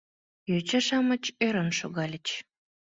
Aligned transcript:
Йоча-шамыч 0.51 1.23
ӧрын 1.45 1.69
шогальыч. 1.79 2.27